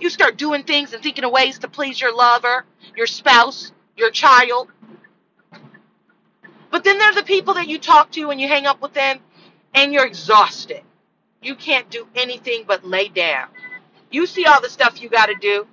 You 0.00 0.08
start 0.08 0.38
doing 0.38 0.62
things 0.62 0.94
and 0.94 1.02
thinking 1.02 1.24
of 1.24 1.30
ways 1.30 1.58
to 1.58 1.68
please 1.68 2.00
your 2.00 2.16
lover, 2.16 2.64
your 2.96 3.06
spouse, 3.06 3.70
your 3.98 4.10
child. 4.10 4.70
But 6.70 6.84
then 6.84 6.96
there 6.96 7.10
are 7.10 7.14
the 7.14 7.22
people 7.22 7.52
that 7.52 7.68
you 7.68 7.78
talk 7.78 8.12
to 8.12 8.30
and 8.30 8.40
you 8.40 8.48
hang 8.48 8.64
up 8.64 8.80
with 8.80 8.94
them 8.94 9.18
and 9.74 9.92
you're 9.92 10.06
exhausted. 10.06 10.80
You 11.42 11.54
can't 11.54 11.90
do 11.90 12.08
anything 12.14 12.64
but 12.66 12.82
lay 12.82 13.08
down. 13.08 13.48
You 14.10 14.24
see 14.24 14.46
all 14.46 14.62
the 14.62 14.70
stuff 14.70 15.02
you 15.02 15.10
got 15.10 15.26
to 15.26 15.34
do, 15.34 15.66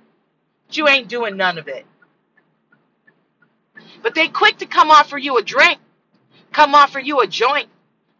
but 0.66 0.76
you 0.76 0.86
ain't 0.88 1.08
doing 1.08 1.38
none 1.38 1.56
of 1.56 1.68
it. 1.68 1.86
But 4.02 4.14
they 4.14 4.28
quick 4.28 4.58
to 4.58 4.66
come 4.66 4.90
offer 4.90 5.16
you 5.16 5.38
a 5.38 5.42
drink, 5.42 5.78
come 6.52 6.74
offer 6.74 7.00
you 7.00 7.20
a 7.20 7.26
joint, 7.26 7.70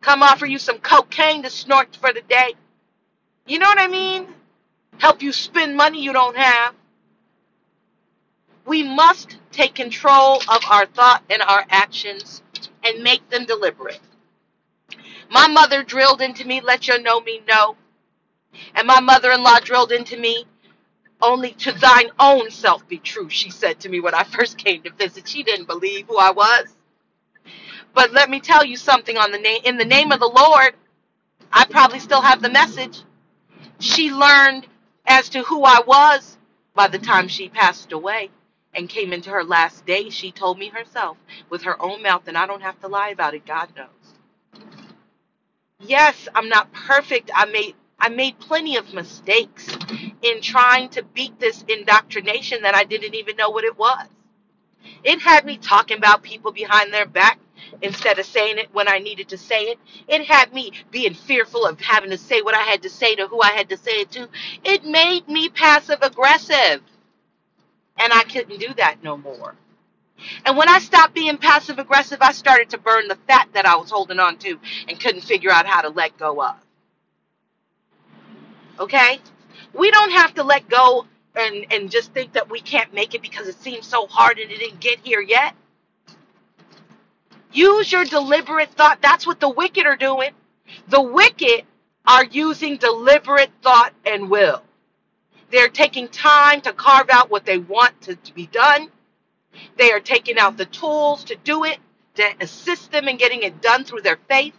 come 0.04 0.22
offer 0.22 0.44
you 0.44 0.58
some 0.58 0.78
cocaine 0.78 1.42
to 1.42 1.48
snort 1.50 1.96
for 1.96 2.12
the 2.12 2.20
day. 2.28 2.54
You 3.46 3.58
know 3.58 3.66
what 3.66 3.80
I 3.80 3.88
mean? 3.88 4.26
Help 4.98 5.22
you 5.22 5.32
spend 5.32 5.76
money 5.76 6.02
you 6.02 6.12
don't 6.12 6.36
have. 6.36 6.74
We 8.66 8.82
must 8.82 9.38
take 9.50 9.74
control 9.74 10.42
of 10.48 10.62
our 10.70 10.84
thought 10.86 11.22
and 11.30 11.40
our 11.40 11.64
actions 11.70 12.42
and 12.84 13.02
make 13.02 13.28
them 13.30 13.46
deliberate. 13.46 14.00
My 15.30 15.48
mother 15.48 15.82
drilled 15.82 16.20
into 16.20 16.46
me, 16.46 16.60
let 16.60 16.86
your 16.86 17.00
know 17.00 17.20
me 17.20 17.40
know. 17.48 17.76
And 18.74 18.86
my 18.86 19.00
mother 19.00 19.32
in 19.32 19.42
law 19.42 19.58
drilled 19.60 19.90
into 19.90 20.18
me, 20.18 20.44
only 21.22 21.52
to 21.52 21.72
thine 21.72 22.10
own 22.20 22.50
self 22.50 22.86
be 22.88 22.98
true, 22.98 23.30
she 23.30 23.50
said 23.50 23.80
to 23.80 23.88
me 23.88 24.00
when 24.00 24.14
I 24.14 24.24
first 24.24 24.58
came 24.58 24.82
to 24.82 24.90
visit. 24.92 25.26
She 25.26 25.42
didn't 25.42 25.66
believe 25.66 26.06
who 26.08 26.18
I 26.18 26.30
was. 26.30 26.66
But 27.94 28.12
let 28.12 28.30
me 28.30 28.40
tell 28.40 28.64
you 28.64 28.76
something 28.76 29.18
on 29.18 29.32
the 29.32 29.38
name 29.38 29.62
in 29.64 29.78
the 29.78 29.84
name 29.86 30.12
of 30.12 30.20
the 30.20 30.28
Lord, 30.28 30.74
I 31.52 31.66
probably 31.66 32.00
still 32.00 32.22
have 32.22 32.42
the 32.42 32.50
message. 32.50 33.02
She 33.80 34.10
learned 34.12 34.66
as 35.06 35.28
to 35.30 35.42
who 35.44 35.64
I 35.64 35.80
was 35.86 36.38
by 36.74 36.88
the 36.88 36.98
time 36.98 37.28
she 37.28 37.48
passed 37.50 37.92
away 37.92 38.30
and 38.74 38.88
came 38.88 39.12
into 39.12 39.30
her 39.30 39.44
last 39.44 39.86
day. 39.86 40.10
She 40.10 40.32
told 40.32 40.58
me 40.58 40.68
herself 40.70 41.18
with 41.50 41.62
her 41.64 41.80
own 41.82 42.02
mouth, 42.02 42.28
and 42.28 42.38
I 42.38 42.46
don't 42.46 42.62
have 42.62 42.80
to 42.82 42.88
lie 42.88 43.10
about 43.10 43.34
it. 43.34 43.46
God 43.46 43.70
knows. 43.76 43.88
Yes, 45.80 46.28
I'm 46.34 46.48
not 46.48 46.72
perfect. 46.72 47.30
I 47.34 47.46
made 47.46 47.74
I 47.98 48.10
made 48.10 48.38
plenty 48.40 48.76
of 48.76 48.94
mistakes 48.94 49.68
in 50.22 50.42
trying 50.42 50.90
to 50.90 51.02
beat 51.02 51.40
this 51.40 51.64
indoctrination 51.68 52.62
that 52.62 52.74
I 52.74 52.84
didn't 52.84 53.14
even 53.14 53.36
know 53.36 53.50
what 53.50 53.64
it 53.64 53.78
was. 53.78 54.06
It 55.04 55.20
had 55.20 55.46
me 55.46 55.58
talking 55.58 55.98
about 55.98 56.22
people 56.22 56.52
behind 56.52 56.92
their 56.92 57.06
back 57.06 57.38
instead 57.82 58.18
of 58.18 58.26
saying 58.26 58.58
it 58.58 58.68
when 58.72 58.88
I 58.88 58.98
needed 58.98 59.28
to 59.30 59.38
say 59.38 59.64
it. 59.64 59.78
It 60.08 60.24
had 60.26 60.52
me 60.52 60.72
being 60.90 61.14
fearful 61.14 61.66
of 61.66 61.80
having 61.80 62.10
to 62.10 62.18
say 62.18 62.42
what 62.42 62.54
I 62.54 62.62
had 62.62 62.82
to 62.82 62.90
say 62.90 63.14
to 63.16 63.26
who 63.28 63.40
I 63.42 63.50
had 63.52 63.68
to 63.70 63.76
say 63.76 64.00
it 64.02 64.10
to. 64.12 64.28
It 64.64 64.84
made 64.84 65.28
me 65.28 65.48
passive 65.48 65.98
aggressive. 66.02 66.82
And 67.98 68.12
I 68.12 68.24
couldn't 68.24 68.60
do 68.60 68.74
that 68.76 68.96
no 69.02 69.16
more. 69.16 69.54
And 70.46 70.56
when 70.56 70.68
I 70.68 70.78
stopped 70.78 71.14
being 71.14 71.38
passive 71.38 71.78
aggressive, 71.78 72.18
I 72.22 72.32
started 72.32 72.70
to 72.70 72.78
burn 72.78 73.08
the 73.08 73.18
fat 73.28 73.48
that 73.54 73.66
I 73.66 73.76
was 73.76 73.90
holding 73.90 74.20
on 74.20 74.38
to 74.38 74.58
and 74.88 74.98
couldn't 75.00 75.22
figure 75.22 75.50
out 75.50 75.66
how 75.66 75.82
to 75.82 75.90
let 75.90 76.16
go 76.18 76.42
of. 76.42 76.56
Okay? 78.80 79.20
We 79.74 79.90
don't 79.90 80.12
have 80.12 80.34
to 80.34 80.44
let 80.44 80.68
go 80.68 81.06
and, 81.36 81.66
and 81.72 81.90
just 81.90 82.12
think 82.12 82.34
that 82.34 82.50
we 82.50 82.60
can't 82.60 82.94
make 82.94 83.14
it 83.14 83.22
because 83.22 83.48
it 83.48 83.60
seems 83.60 83.86
so 83.86 84.06
hard 84.06 84.38
and 84.38 84.50
it 84.50 84.58
didn't 84.58 84.80
get 84.80 85.00
here 85.04 85.20
yet. 85.20 85.54
Use 87.54 87.92
your 87.92 88.04
deliberate 88.04 88.70
thought. 88.70 89.00
That's 89.02 89.26
what 89.26 89.40
the 89.40 89.48
wicked 89.48 89.86
are 89.86 89.96
doing. 89.96 90.32
The 90.88 91.02
wicked 91.02 91.64
are 92.06 92.24
using 92.24 92.76
deliberate 92.78 93.50
thought 93.62 93.94
and 94.04 94.30
will. 94.30 94.62
They're 95.50 95.68
taking 95.68 96.08
time 96.08 96.60
to 96.62 96.72
carve 96.72 97.10
out 97.10 97.30
what 97.30 97.46
they 97.46 97.58
want 97.58 98.00
to, 98.02 98.16
to 98.16 98.34
be 98.34 98.46
done. 98.46 98.88
They 99.78 99.92
are 99.92 100.00
taking 100.00 100.38
out 100.38 100.56
the 100.56 100.66
tools 100.66 101.24
to 101.24 101.36
do 101.44 101.64
it, 101.64 101.78
to 102.16 102.24
assist 102.40 102.90
them 102.92 103.08
in 103.08 103.16
getting 103.18 103.42
it 103.42 103.62
done 103.62 103.84
through 103.84 104.02
their 104.02 104.18
faith. 104.28 104.54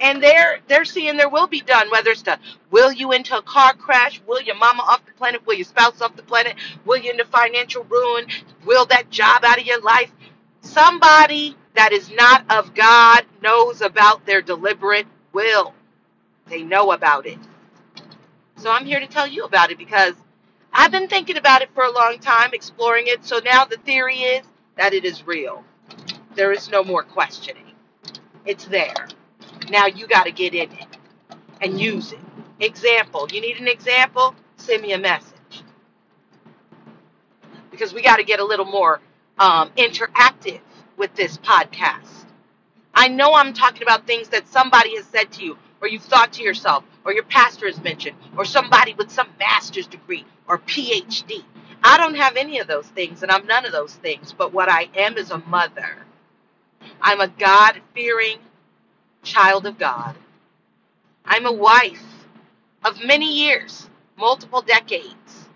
And 0.00 0.22
they're 0.22 0.60
they're 0.68 0.86
seeing 0.86 1.16
their 1.18 1.28
will 1.28 1.46
be 1.46 1.60
done, 1.60 1.90
whether 1.90 2.10
it's 2.10 2.22
to 2.22 2.38
will 2.70 2.92
you 2.92 3.12
into 3.12 3.36
a 3.36 3.42
car 3.42 3.74
crash, 3.74 4.22
will 4.26 4.40
your 4.40 4.56
mama 4.56 4.82
off 4.82 5.04
the 5.04 5.12
planet, 5.12 5.46
will 5.46 5.54
your 5.54 5.66
spouse 5.66 6.00
off 6.00 6.16
the 6.16 6.22
planet, 6.22 6.54
will 6.86 6.98
you 6.98 7.10
into 7.10 7.24
financial 7.26 7.84
ruin, 7.84 8.26
will 8.64 8.86
that 8.86 9.10
job 9.10 9.44
out 9.44 9.60
of 9.60 9.66
your 9.66 9.80
life. 9.82 10.10
Somebody 10.70 11.56
that 11.74 11.92
is 11.92 12.12
not 12.12 12.44
of 12.48 12.74
God 12.74 13.24
knows 13.42 13.80
about 13.80 14.24
their 14.24 14.40
deliberate 14.40 15.06
will. 15.32 15.74
They 16.46 16.62
know 16.62 16.92
about 16.92 17.26
it. 17.26 17.38
So 18.56 18.70
I'm 18.70 18.84
here 18.86 19.00
to 19.00 19.08
tell 19.08 19.26
you 19.26 19.44
about 19.44 19.72
it 19.72 19.78
because 19.78 20.14
I've 20.72 20.92
been 20.92 21.08
thinking 21.08 21.36
about 21.36 21.62
it 21.62 21.70
for 21.74 21.82
a 21.82 21.90
long 21.90 22.20
time, 22.20 22.50
exploring 22.52 23.06
it. 23.08 23.24
So 23.24 23.40
now 23.44 23.64
the 23.64 23.78
theory 23.78 24.18
is 24.18 24.46
that 24.76 24.94
it 24.94 25.04
is 25.04 25.26
real. 25.26 25.64
There 26.36 26.52
is 26.52 26.70
no 26.70 26.84
more 26.84 27.02
questioning. 27.02 27.74
It's 28.46 28.66
there. 28.66 29.08
Now 29.70 29.86
you 29.86 30.06
got 30.06 30.26
to 30.26 30.32
get 30.32 30.54
in 30.54 30.70
it 30.70 30.86
and 31.60 31.80
use 31.80 32.12
it. 32.12 32.20
Example. 32.60 33.26
You 33.32 33.40
need 33.40 33.56
an 33.56 33.66
example? 33.66 34.36
Send 34.56 34.82
me 34.82 34.92
a 34.92 34.98
message. 34.98 35.64
Because 37.72 37.92
we 37.92 38.02
got 38.02 38.18
to 38.18 38.24
get 38.24 38.38
a 38.38 38.44
little 38.44 38.66
more 38.66 39.00
um, 39.40 39.70
interactive 39.76 40.60
with 40.96 41.14
this 41.16 41.38
podcast. 41.38 42.26
I 42.94 43.08
know 43.08 43.32
I'm 43.34 43.54
talking 43.54 43.82
about 43.82 44.06
things 44.06 44.28
that 44.28 44.46
somebody 44.46 44.96
has 44.96 45.06
said 45.06 45.32
to 45.32 45.44
you, 45.44 45.58
or 45.80 45.88
you've 45.88 46.04
thought 46.04 46.32
to 46.34 46.42
yourself, 46.42 46.84
or 47.04 47.12
your 47.14 47.24
pastor 47.24 47.66
has 47.66 47.82
mentioned, 47.82 48.16
or 48.36 48.44
somebody 48.44 48.94
with 48.94 49.10
some 49.10 49.28
master's 49.38 49.86
degree 49.86 50.26
or 50.46 50.58
PhD. 50.58 51.42
I 51.82 51.96
don't 51.96 52.16
have 52.16 52.36
any 52.36 52.58
of 52.58 52.68
those 52.68 52.86
things, 52.88 53.22
and 53.22 53.32
I'm 53.32 53.46
none 53.46 53.64
of 53.64 53.72
those 53.72 53.94
things, 53.94 54.34
but 54.36 54.52
what 54.52 54.68
I 54.70 54.90
am 54.94 55.16
is 55.16 55.30
a 55.30 55.38
mother. 55.38 55.96
I'm 57.00 57.20
a 57.20 57.28
God 57.28 57.80
fearing 57.94 58.38
child 59.22 59.66
of 59.66 59.78
God. 59.78 60.16
I'm 61.24 61.46
a 61.46 61.52
wife 61.52 62.04
of 62.84 63.02
many 63.04 63.32
years, 63.32 63.88
multiple 64.18 64.60
decades. 64.60 65.48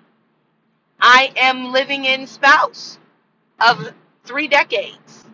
I 1.00 1.32
am 1.36 1.72
living 1.72 2.06
in 2.06 2.26
spouse 2.26 2.98
of 3.60 3.92
three 4.24 4.48
decades. 4.48 5.24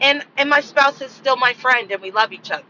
And 0.00 0.24
and 0.38 0.50
my 0.50 0.60
spouse 0.60 1.00
is 1.02 1.10
still 1.12 1.36
my 1.36 1.54
friend 1.54 1.90
and 1.92 2.02
we 2.02 2.10
love 2.12 2.32
each 2.32 2.50
other. 2.50 2.64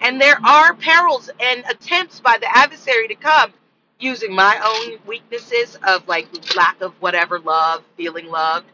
And 0.00 0.20
there 0.20 0.38
are 0.44 0.74
perils 0.74 1.30
and 1.40 1.64
attempts 1.70 2.20
by 2.20 2.38
the 2.40 2.56
adversary 2.56 3.08
to 3.08 3.16
come 3.16 3.52
using 4.00 4.34
my 4.34 4.60
own 4.64 4.98
weaknesses 5.06 5.78
of 5.88 6.06
like 6.08 6.28
lack 6.56 6.80
of 6.82 6.92
whatever 7.02 7.40
love, 7.40 7.84
feeling 7.96 8.28
loved, 8.28 8.66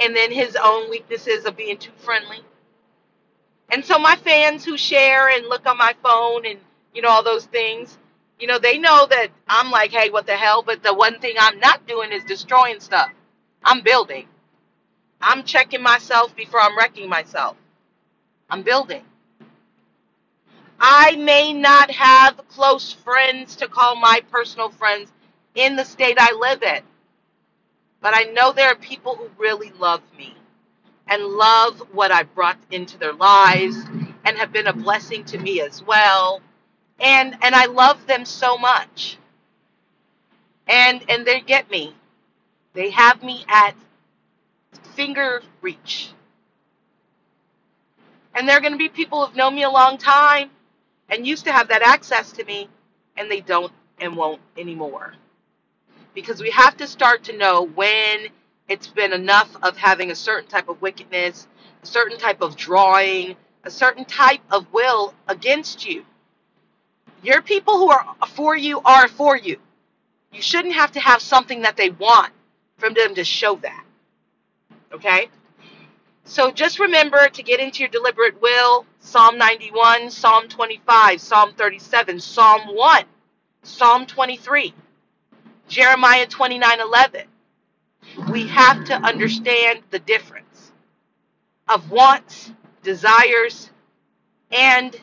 and 0.00 0.16
then 0.16 0.32
his 0.32 0.56
own 0.62 0.90
weaknesses 0.90 1.46
of 1.46 1.56
being 1.56 1.78
too 1.78 1.92
friendly. 1.98 2.40
And 3.70 3.84
so 3.84 3.98
my 3.98 4.16
fans 4.16 4.64
who 4.64 4.78
share 4.78 5.30
and 5.30 5.46
look 5.48 5.66
on 5.66 5.78
my 5.78 5.94
phone 6.02 6.46
and 6.46 6.60
you 6.94 7.02
know 7.02 7.10
all 7.10 7.24
those 7.24 7.46
things, 7.46 7.98
you 8.40 8.46
know, 8.48 8.58
they 8.58 8.78
know 8.78 9.06
that 9.10 9.28
I'm 9.48 9.70
like, 9.70 9.92
hey, 9.92 10.10
what 10.10 10.26
the 10.26 10.36
hell? 10.36 10.62
But 10.62 10.82
the 10.82 10.94
one 10.94 11.20
thing 11.20 11.36
I'm 11.40 11.60
not 11.60 11.86
doing 11.88 12.12
is 12.12 12.24
destroying 12.24 12.80
stuff. 12.80 13.10
I'm 13.64 13.82
building. 13.82 14.28
I'm 15.20 15.44
checking 15.44 15.82
myself 15.82 16.36
before 16.36 16.60
I'm 16.60 16.76
wrecking 16.78 17.08
myself. 17.08 17.56
I'm 18.50 18.62
building. 18.62 19.04
I 20.80 21.16
may 21.16 21.52
not 21.54 21.90
have 21.90 22.40
close 22.48 22.92
friends 22.92 23.56
to 23.56 23.68
call 23.68 23.96
my 23.96 24.20
personal 24.30 24.70
friends 24.70 25.12
in 25.54 25.76
the 25.76 25.84
state 25.84 26.16
I 26.20 26.32
live 26.34 26.62
in, 26.62 26.82
but 28.02 28.14
I 28.14 28.24
know 28.32 28.52
there 28.52 28.68
are 28.70 28.76
people 28.76 29.16
who 29.16 29.28
really 29.38 29.72
love 29.78 30.02
me 30.18 30.34
and 31.08 31.22
love 31.24 31.80
what 31.92 32.12
I've 32.12 32.34
brought 32.34 32.58
into 32.72 32.98
their 32.98 33.14
lives 33.14 33.76
and 34.24 34.38
have 34.38 34.52
been 34.52 34.68
a 34.68 34.74
blessing 34.74 35.24
to 35.26 35.38
me 35.38 35.60
as 35.62 35.82
well. 35.84 36.42
And 37.00 37.36
and 37.42 37.54
I 37.54 37.66
love 37.66 38.06
them 38.06 38.24
so 38.24 38.58
much. 38.58 39.18
And 40.68 41.04
and 41.10 41.26
they 41.26 41.40
get 41.40 41.70
me. 41.70 41.94
They 42.74 42.90
have 42.90 43.22
me 43.22 43.44
at 43.48 43.74
finger 44.94 45.42
reach. 45.62 46.10
And 48.34 48.48
there 48.48 48.56
are 48.56 48.60
going 48.60 48.72
to 48.72 48.78
be 48.78 48.88
people 48.88 49.24
who've 49.24 49.36
known 49.36 49.54
me 49.54 49.62
a 49.62 49.70
long 49.70 49.96
time 49.96 50.50
and 51.08 51.26
used 51.26 51.44
to 51.44 51.52
have 51.52 51.68
that 51.68 51.82
access 51.82 52.32
to 52.32 52.44
me, 52.44 52.68
and 53.16 53.30
they 53.30 53.40
don't 53.40 53.72
and 54.00 54.16
won't 54.16 54.40
anymore. 54.56 55.14
Because 56.14 56.40
we 56.40 56.50
have 56.50 56.76
to 56.78 56.88
start 56.88 57.22
to 57.24 57.36
know 57.36 57.62
when 57.62 58.26
it's 58.68 58.88
been 58.88 59.12
enough 59.12 59.54
of 59.62 59.76
having 59.76 60.10
a 60.10 60.14
certain 60.16 60.48
type 60.48 60.68
of 60.68 60.82
wickedness, 60.82 61.46
a 61.82 61.86
certain 61.86 62.18
type 62.18 62.42
of 62.42 62.56
drawing, 62.56 63.36
a 63.62 63.70
certain 63.70 64.04
type 64.04 64.40
of 64.50 64.66
will 64.72 65.14
against 65.28 65.86
you. 65.86 66.04
Your 67.22 67.40
people 67.40 67.78
who 67.78 67.90
are 67.90 68.04
for 68.30 68.56
you 68.56 68.80
are 68.80 69.06
for 69.06 69.36
you. 69.36 69.58
You 70.32 70.42
shouldn't 70.42 70.74
have 70.74 70.92
to 70.92 71.00
have 71.00 71.22
something 71.22 71.62
that 71.62 71.76
they 71.76 71.90
want 71.90 72.33
from 72.84 72.92
them 72.92 73.14
to 73.14 73.24
show 73.24 73.56
that. 73.56 73.82
Okay? 74.92 75.30
So 76.24 76.50
just 76.50 76.78
remember 76.78 77.28
to 77.28 77.42
get 77.42 77.58
into 77.58 77.80
your 77.80 77.88
deliberate 77.88 78.42
will 78.42 78.84
Psalm 79.00 79.38
91, 79.38 80.10
Psalm 80.10 80.48
25, 80.48 81.18
Psalm 81.18 81.52
37, 81.54 82.20
Psalm 82.20 82.60
1, 82.74 83.04
Psalm 83.62 84.04
23, 84.04 84.74
Jeremiah 85.66 86.26
29 86.26 86.80
11. 86.80 87.22
We 88.30 88.48
have 88.48 88.84
to 88.84 88.94
understand 88.96 89.80
the 89.88 89.98
difference 89.98 90.72
of 91.68 91.90
wants, 91.90 92.52
desires, 92.82 93.70
and 94.52 94.94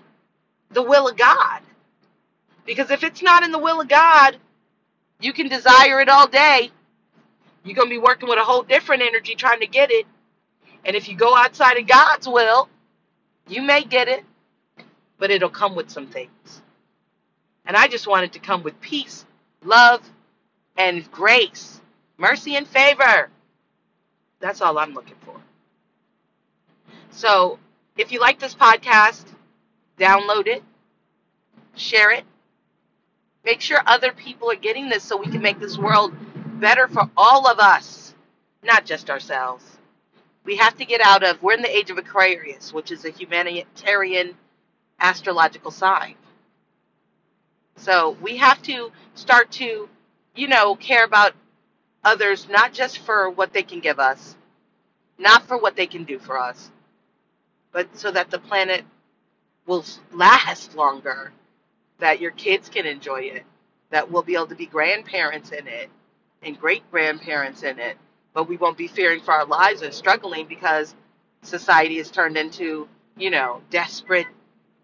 the 0.69 0.83
will 0.83 1.07
of 1.07 1.17
God. 1.17 1.61
Because 2.63 2.91
if 2.91 3.03
it's 3.03 3.23
not 3.23 3.41
in 3.41 3.51
the 3.51 3.57
will 3.57 3.81
of 3.81 3.87
God, 3.87 4.37
you 5.19 5.33
can 5.33 5.47
desire 5.47 5.99
it 5.99 6.09
all 6.09 6.27
day. 6.27 6.71
You're 7.63 7.75
going 7.75 7.89
to 7.89 7.93
be 7.93 7.99
working 7.99 8.27
with 8.27 8.39
a 8.39 8.43
whole 8.43 8.63
different 8.63 9.03
energy 9.03 9.35
trying 9.35 9.59
to 9.59 9.67
get 9.67 9.91
it. 9.91 10.05
And 10.83 10.95
if 10.95 11.07
you 11.07 11.15
go 11.15 11.35
outside 11.35 11.77
of 11.77 11.87
God's 11.87 12.27
will, 12.27 12.69
you 13.47 13.61
may 13.61 13.83
get 13.83 14.07
it, 14.07 14.23
but 15.19 15.29
it'll 15.29 15.49
come 15.49 15.75
with 15.75 15.89
some 15.89 16.07
things. 16.07 16.61
And 17.65 17.77
I 17.77 17.87
just 17.87 18.07
want 18.07 18.25
it 18.25 18.33
to 18.33 18.39
come 18.39 18.63
with 18.63 18.79
peace, 18.81 19.25
love, 19.63 20.01
and 20.77 21.09
grace, 21.11 21.79
mercy, 22.17 22.55
and 22.55 22.67
favor. 22.67 23.29
That's 24.39 24.61
all 24.61 24.77
I'm 24.79 24.93
looking 24.93 25.15
for. 25.23 25.35
So 27.11 27.59
if 27.97 28.11
you 28.11 28.19
like 28.19 28.39
this 28.39 28.55
podcast, 28.55 29.25
download 29.99 30.47
it, 30.47 30.63
share 31.75 32.11
it. 32.11 32.23
Make 33.45 33.61
sure 33.61 33.81
other 33.85 34.11
people 34.11 34.49
are 34.51 34.55
getting 34.55 34.89
this 34.89 35.03
so 35.03 35.17
we 35.17 35.27
can 35.27 35.41
make 35.41 35.59
this 35.59 35.77
world 35.77 36.13
better 36.61 36.87
for 36.87 37.09
all 37.17 37.47
of 37.47 37.59
us, 37.59 38.15
not 38.63 38.85
just 38.85 39.09
ourselves. 39.09 39.65
We 40.45 40.55
have 40.57 40.77
to 40.77 40.85
get 40.85 41.01
out 41.01 41.23
of, 41.23 41.43
we're 41.43 41.55
in 41.55 41.61
the 41.61 41.75
age 41.75 41.89
of 41.89 41.97
Aquarius, 41.97 42.73
which 42.73 42.91
is 42.91 43.03
a 43.03 43.09
humanitarian 43.09 44.35
astrological 44.99 45.71
sign. 45.71 46.15
So 47.75 48.15
we 48.21 48.37
have 48.37 48.61
to 48.63 48.91
start 49.15 49.51
to, 49.53 49.89
you 50.35 50.47
know, 50.47 50.75
care 50.75 51.03
about 51.03 51.33
others, 52.03 52.47
not 52.49 52.73
just 52.73 52.99
for 52.99 53.29
what 53.29 53.53
they 53.53 53.63
can 53.63 53.79
give 53.79 53.99
us, 53.99 54.35
not 55.17 55.47
for 55.47 55.57
what 55.57 55.75
they 55.75 55.87
can 55.87 56.03
do 56.03 56.19
for 56.19 56.39
us, 56.39 56.71
but 57.71 57.87
so 57.97 58.11
that 58.11 58.31
the 58.31 58.39
planet 58.39 58.83
will 59.65 59.85
last 60.13 60.75
longer, 60.75 61.31
that 61.99 62.21
your 62.21 62.31
kids 62.31 62.69
can 62.69 62.85
enjoy 62.85 63.21
it, 63.21 63.43
that 63.89 64.11
we'll 64.11 64.23
be 64.23 64.35
able 64.35 64.47
to 64.47 64.55
be 64.55 64.65
grandparents 64.65 65.51
in 65.51 65.67
it 65.67 65.89
and 66.41 66.59
great 66.59 66.89
grandparents 66.91 67.63
in 67.63 67.79
it, 67.79 67.97
but 68.33 68.47
we 68.47 68.57
won't 68.57 68.77
be 68.77 68.87
fearing 68.87 69.21
for 69.21 69.33
our 69.33 69.45
lives 69.45 69.81
and 69.81 69.93
struggling 69.93 70.47
because 70.47 70.95
society 71.43 71.97
has 71.97 72.11
turned 72.11 72.37
into, 72.37 72.87
you 73.17 73.29
know, 73.29 73.61
desperate, 73.69 74.27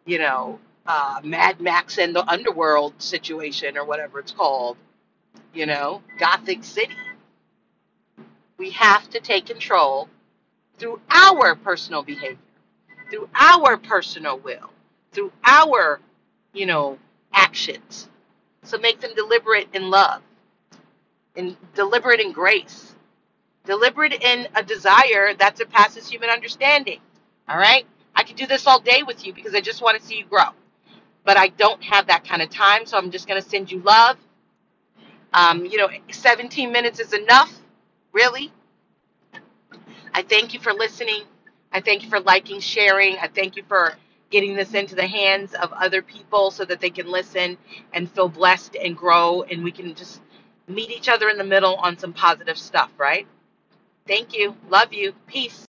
you 0.05 0.19
know, 0.19 0.59
uh, 0.85 1.19
Mad 1.23 1.59
Max 1.59 1.97
and 1.97 2.15
the 2.15 2.27
underworld 2.29 2.93
situation 3.01 3.77
or 3.77 3.85
whatever 3.85 4.19
it's 4.19 4.31
called, 4.31 4.77
you 5.53 5.65
know, 5.65 6.01
Gothic 6.19 6.63
City. 6.63 6.95
We 8.57 8.71
have 8.71 9.09
to 9.11 9.19
take 9.19 9.45
control 9.45 10.09
through 10.77 11.01
our 11.09 11.55
personal 11.55 12.03
behavior, 12.03 12.37
through 13.09 13.29
our 13.35 13.77
personal 13.77 14.39
will, 14.39 14.69
through 15.11 15.31
our, 15.43 15.99
you 16.53 16.65
know, 16.65 16.97
actions. 17.33 18.09
So 18.63 18.77
make 18.77 18.99
them 19.01 19.13
deliberate 19.15 19.69
in 19.73 19.89
love, 19.89 20.21
and 21.37 21.55
deliberate 21.75 22.19
in 22.19 22.31
grace, 22.33 22.95
deliberate 23.65 24.13
in 24.13 24.47
a 24.55 24.63
desire 24.63 25.33
that 25.35 25.57
surpasses 25.57 26.09
human 26.09 26.29
understanding. 26.29 26.99
All 27.47 27.57
right? 27.57 27.85
I 28.15 28.23
could 28.23 28.35
do 28.35 28.47
this 28.47 28.67
all 28.67 28.79
day 28.79 29.03
with 29.03 29.25
you 29.25 29.33
because 29.33 29.55
I 29.55 29.61
just 29.61 29.81
want 29.81 29.99
to 29.99 30.05
see 30.05 30.17
you 30.17 30.25
grow. 30.25 30.49
But 31.23 31.37
I 31.37 31.49
don't 31.49 31.83
have 31.83 32.07
that 32.07 32.25
kind 32.27 32.41
of 32.41 32.49
time, 32.49 32.85
so 32.85 32.97
I'm 32.97 33.11
just 33.11 33.27
going 33.27 33.41
to 33.41 33.47
send 33.47 33.71
you 33.71 33.79
love. 33.79 34.17
Um, 35.33 35.65
you 35.65 35.77
know, 35.77 35.89
17 36.09 36.71
minutes 36.71 36.99
is 36.99 37.13
enough, 37.13 37.53
really. 38.13 38.51
I 40.13 40.23
thank 40.23 40.53
you 40.53 40.59
for 40.59 40.73
listening. 40.73 41.23
I 41.71 41.81
thank 41.81 42.03
you 42.03 42.09
for 42.09 42.19
liking, 42.21 42.59
sharing. 42.59 43.17
I 43.17 43.27
thank 43.27 43.55
you 43.55 43.63
for 43.67 43.93
getting 44.29 44.55
this 44.55 44.73
into 44.73 44.95
the 44.95 45.07
hands 45.07 45.53
of 45.53 45.71
other 45.73 46.01
people 46.01 46.51
so 46.51 46.65
that 46.65 46.79
they 46.79 46.89
can 46.89 47.09
listen 47.09 47.57
and 47.93 48.09
feel 48.11 48.27
blessed 48.27 48.75
and 48.75 48.95
grow 48.97 49.43
and 49.43 49.63
we 49.63 49.71
can 49.71 49.95
just 49.95 50.21
meet 50.67 50.91
each 50.91 51.09
other 51.09 51.29
in 51.29 51.37
the 51.37 51.45
middle 51.45 51.75
on 51.75 51.97
some 51.97 52.13
positive 52.13 52.57
stuff, 52.57 52.91
right? 52.97 53.27
Thank 54.07 54.37
you. 54.37 54.55
Love 54.69 54.93
you. 54.93 55.13
Peace. 55.27 55.66